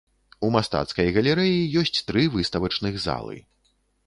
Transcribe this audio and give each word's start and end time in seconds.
У 0.47 0.47
мастацкай 0.55 1.11
галерэі 1.17 1.69
ёсць 1.83 2.01
тры 2.09 2.25
выставачных 2.39 2.99
залы. 3.07 3.37